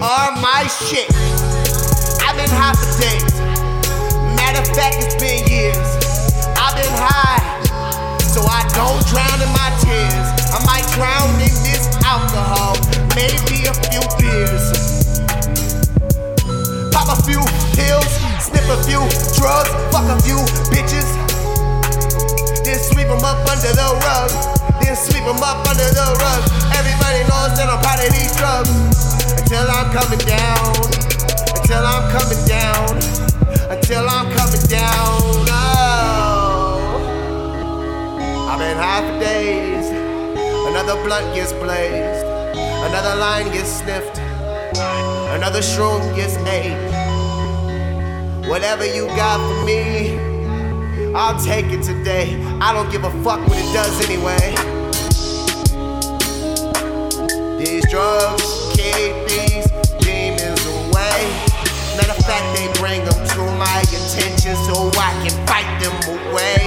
[0.00, 1.08] are my shit.
[2.22, 3.26] I've been high for.
[4.36, 5.88] Matter of fact, it's been years.
[6.58, 7.42] I've been high,
[8.22, 10.28] so I don't drown in my tears.
[10.54, 12.76] I might drown in this alcohol,
[13.14, 14.35] maybe a few beers.
[20.26, 20.42] Few
[20.74, 21.06] bitches.
[22.66, 24.30] Then sweep them up under the rug.
[24.82, 26.42] Then sweep them up under the rug.
[26.74, 28.74] Everybody knows that I'm part of these drugs.
[29.38, 30.74] Until I'm coming down.
[31.54, 32.98] Until I'm coming down.
[33.70, 35.46] Until I'm coming down.
[35.46, 36.98] Oh.
[38.50, 39.86] I've been high for days.
[40.66, 42.26] Another blunt gets blazed.
[42.82, 44.18] Another line gets sniffed.
[45.38, 46.74] Another shroom gets ate.
[48.48, 50.15] Whatever you got for me,
[51.18, 52.36] I'll take it today.
[52.60, 54.36] I don't give a fuck what it does anyway.
[57.56, 58.44] These drugs
[58.76, 59.66] keep these
[60.04, 61.24] demons away.
[61.96, 66.60] Matter of fact, they bring them to my attention so I can fight them away.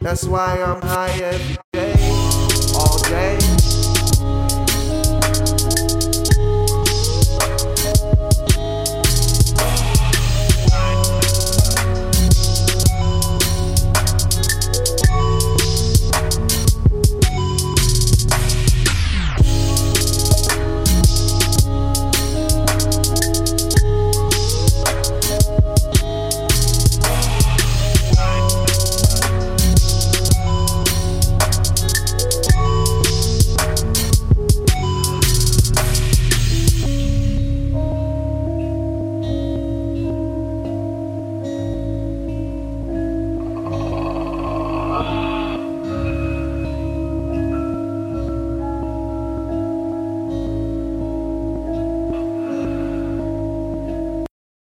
[0.00, 1.94] That's why I'm high every day,
[2.74, 3.38] all day.